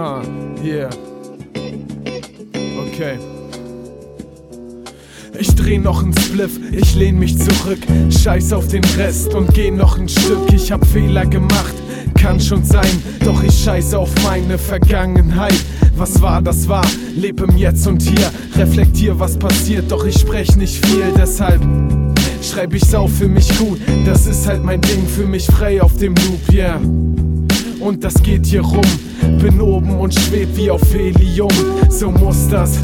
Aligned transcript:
Ah, 0.00 0.22
yeah. 0.62 0.88
Okay. 2.86 3.18
Ich 5.40 5.52
dreh 5.56 5.78
noch 5.78 6.04
nen 6.04 6.16
Spliff, 6.16 6.52
ich 6.70 6.94
lehn 6.94 7.18
mich 7.18 7.36
zurück, 7.36 7.80
scheiß 8.08 8.52
auf 8.52 8.68
den 8.68 8.84
Rest 8.96 9.34
und 9.34 9.52
geh 9.54 9.72
noch 9.72 9.98
ein 9.98 10.08
Stück. 10.08 10.52
Ich 10.52 10.70
hab 10.70 10.86
Fehler 10.86 11.26
gemacht, 11.26 11.74
kann 12.14 12.40
schon 12.40 12.62
sein, 12.62 13.02
doch 13.24 13.42
ich 13.42 13.52
scheiße 13.64 13.98
auf 13.98 14.10
meine 14.22 14.56
Vergangenheit. 14.56 15.58
Was 15.96 16.22
war, 16.22 16.42
das 16.42 16.68
war, 16.68 16.86
leb 17.16 17.40
im 17.40 17.56
Jetzt 17.56 17.84
und 17.88 18.00
hier, 18.00 18.30
reflektier, 18.54 19.18
was 19.18 19.36
passiert, 19.36 19.90
doch 19.90 20.06
ich 20.06 20.20
sprech 20.20 20.54
nicht 20.54 20.86
viel, 20.86 21.06
deshalb 21.16 21.60
schreib 22.40 22.72
ich's 22.72 22.94
auf 22.94 23.12
für 23.12 23.26
mich 23.26 23.48
gut. 23.58 23.80
Das 24.06 24.28
ist 24.28 24.46
halt 24.46 24.62
mein 24.62 24.80
Ding, 24.80 25.08
für 25.08 25.26
mich 25.26 25.46
frei 25.46 25.82
auf 25.82 25.96
dem 25.96 26.14
Loop, 26.14 26.52
yeah. 26.52 26.80
Und 27.88 28.04
das 28.04 28.22
geht 28.22 28.44
hier 28.44 28.60
rum, 28.60 28.84
bin 29.40 29.62
oben 29.62 29.98
und 29.98 30.12
schweb 30.12 30.46
wie 30.56 30.70
auf 30.70 30.92
Helium, 30.92 31.48
so 31.88 32.10
muss 32.10 32.46
das. 32.50 32.78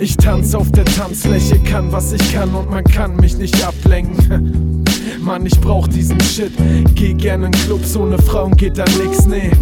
Ich 0.00 0.16
tanz 0.16 0.52
auf 0.52 0.72
der 0.72 0.84
Tanzfläche, 0.84 1.60
kann 1.60 1.92
was 1.92 2.12
ich 2.12 2.32
kann 2.32 2.52
und 2.56 2.68
man 2.68 2.82
kann 2.82 3.14
mich 3.14 3.38
nicht 3.38 3.64
ablenken. 3.64 4.82
Mann, 5.20 5.46
ich 5.46 5.60
brauch 5.60 5.86
diesen 5.86 6.20
Shit, 6.20 6.50
geh 6.96 7.14
gerne 7.14 7.46
in 7.46 7.52
Clubs, 7.52 7.96
ohne 7.96 8.18
Frauen 8.18 8.56
geht 8.56 8.78
da 8.78 8.84
nix, 9.00 9.26
nee. 9.26 9.52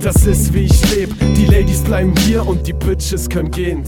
Das 0.00 0.26
ist 0.26 0.52
wie 0.52 0.64
ich 0.64 0.94
leb, 0.94 1.08
die 1.34 1.46
Ladies 1.46 1.80
bleiben 1.80 2.12
hier 2.26 2.46
und 2.46 2.66
die 2.66 2.74
Bitches 2.74 3.26
können 3.26 3.50
gehen. 3.50 3.84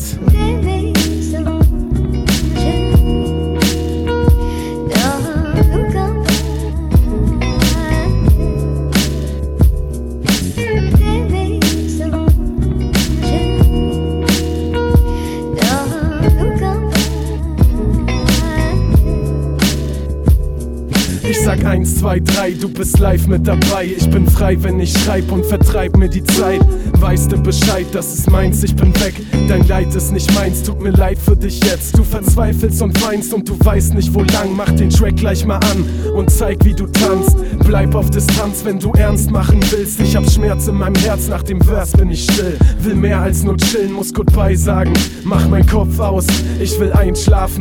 Sag 21.60 21.72
eins, 21.72 21.96
zwei, 21.96 22.20
drei, 22.20 22.52
du 22.52 22.68
bist 22.70 22.98
live 22.98 23.26
mit 23.26 23.46
dabei. 23.46 23.84
Ich 23.84 24.08
bin 24.08 24.26
frei, 24.26 24.56
wenn 24.62 24.80
ich 24.80 24.92
schreib 24.92 25.30
und 25.30 25.44
vertreib 25.44 25.96
mir 25.96 26.08
die 26.08 26.24
Zeit. 26.24 26.60
Weißt 26.92 27.32
du 27.32 27.38
Bescheid, 27.38 27.86
das 27.92 28.14
ist 28.14 28.30
meins, 28.30 28.62
ich 28.62 28.74
bin 28.74 28.94
weg. 29.00 29.14
Dein 29.48 29.66
Leid 29.68 29.94
ist 29.94 30.12
nicht 30.12 30.32
meins, 30.34 30.62
tut 30.62 30.80
mir 30.80 30.90
leid 30.90 31.18
für 31.18 31.36
dich 31.36 31.62
jetzt. 31.64 31.98
Du 31.98 32.02
verzweifelst 32.02 32.80
und 32.80 33.04
weinst 33.04 33.34
und 33.34 33.48
du 33.48 33.58
weißt 33.58 33.94
nicht 33.94 34.14
wo 34.14 34.20
lang. 34.20 34.54
Mach 34.56 34.70
den 34.70 34.90
Track 34.90 35.16
gleich 35.16 35.44
mal 35.44 35.56
an 35.56 35.84
und 36.14 36.30
zeig, 36.30 36.64
wie 36.64 36.74
du 36.74 36.86
tanzt. 36.86 37.36
Bleib 37.66 37.94
auf 37.94 38.10
Distanz, 38.10 38.64
wenn 38.64 38.78
du 38.78 38.92
ernst 38.92 39.30
machen 39.30 39.60
willst. 39.70 40.00
Ich 40.00 40.16
hab 40.16 40.28
Schmerz 40.30 40.66
in 40.66 40.76
meinem 40.76 40.96
Herz, 40.96 41.28
nach 41.28 41.42
dem 41.42 41.60
Vers 41.60 41.92
bin 41.92 42.10
ich 42.10 42.24
still. 42.24 42.56
Will 42.80 42.94
mehr 42.94 43.20
als 43.20 43.42
nur 43.42 43.56
chillen, 43.58 43.92
muss 43.92 44.14
Goodbye 44.14 44.56
sagen. 44.56 44.92
Mach 45.24 45.46
mein 45.48 45.66
Kopf 45.66 45.98
aus, 45.98 46.26
ich 46.58 46.78
will 46.80 46.92
einschlafen. 46.92 47.60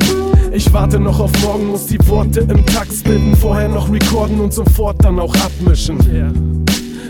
Ich 0.51 0.71
warte 0.73 0.99
noch 0.99 1.19
auf 1.19 1.31
morgen, 1.43 1.67
muss 1.67 1.85
die 1.87 1.99
Worte 2.07 2.41
im 2.41 2.65
Takt 2.65 3.03
bilden. 3.03 3.35
Vorher 3.35 3.69
noch 3.69 3.88
recorden 3.91 4.39
und 4.39 4.53
sofort 4.53 5.03
dann 5.03 5.19
auch 5.19 5.35
abmischen. 5.35 5.97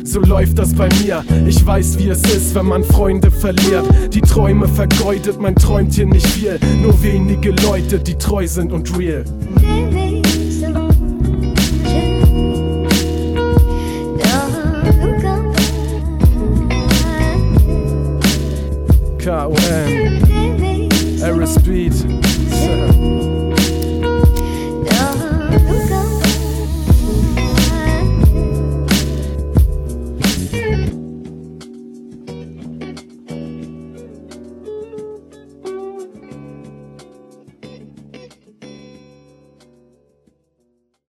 So 0.04 0.20
läuft 0.22 0.58
das 0.58 0.74
bei 0.74 0.90
mir. 1.04 1.24
Ich 1.46 1.64
weiß, 1.64 2.00
wie 2.00 2.10
es 2.10 2.22
ist, 2.24 2.56
wenn 2.56 2.66
man 2.66 2.84
Freunde 2.84 3.30
verliert. 3.30 3.86
Die 4.12 4.22
Träume 4.22 4.68
vergeudet, 4.68 5.40
man 5.40 5.56
träumt 5.56 5.94
hier 5.94 6.08
nicht 6.08 6.26
viel. 6.28 6.60
Nur 6.82 7.02
wenige 7.04 7.52
Leute, 7.52 8.00
die 8.00 8.16
treu 8.16 8.48
sind 8.48 8.72
und 8.72 8.98
real. 8.98 9.24
K.O.N. 19.20 20.24
Aerospeed. 21.22 21.94